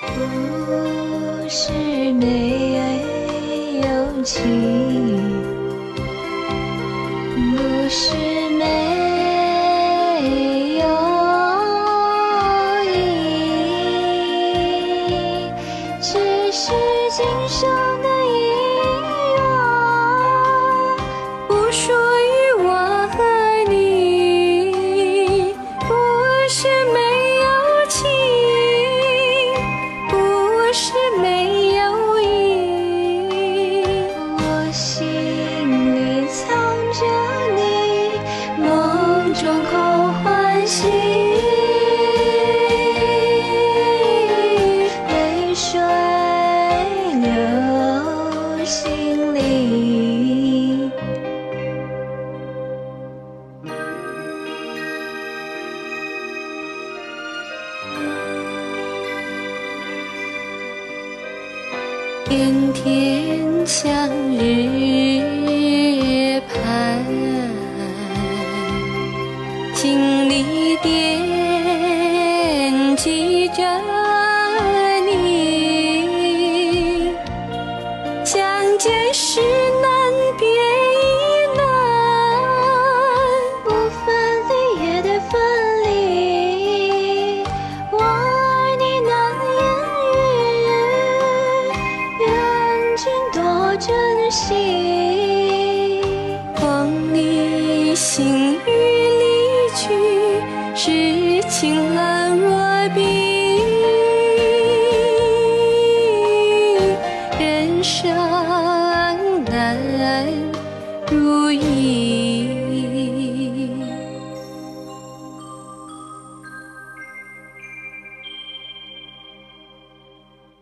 [0.00, 1.72] 不是
[2.12, 3.88] 没有
[4.22, 4.42] 情，
[7.34, 7.56] 不
[7.88, 8.14] 是
[8.58, 8.64] 没
[10.78, 10.84] 有
[12.84, 12.86] 意，
[16.00, 16.08] 只
[16.52, 16.72] 是
[17.10, 17.68] 今生
[18.02, 18.08] 的
[39.38, 40.88] 中空欢喜，
[45.08, 45.78] 泪水
[47.20, 50.90] 流心里。
[62.24, 65.15] 天天向日
[69.76, 70.96] 心里惦
[72.96, 73.62] 记着
[75.04, 75.10] 你，
[78.24, 78.42] 相
[78.78, 79.42] 见时
[79.82, 80.54] 难别亦
[81.58, 81.60] 难，
[83.64, 84.04] 不分
[84.48, 85.32] 离也得分
[85.84, 85.86] 离。
[87.92, 89.14] 我爱你难
[89.56, 89.60] 言
[91.68, 92.24] 语，愿
[92.96, 93.04] 君
[93.34, 93.40] 多
[93.76, 93.86] 珍
[94.30, 94.44] 惜。
[96.62, 96.64] 望
[97.12, 97.14] 你
[97.94, 98.14] 心
[100.76, 103.00] 知情难落笔
[107.40, 108.14] 人生
[109.46, 109.74] 难
[111.10, 112.25] 如意